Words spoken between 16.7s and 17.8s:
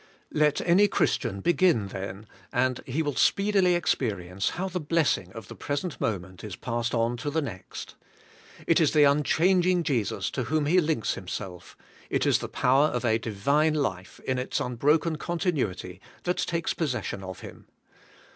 possession of him.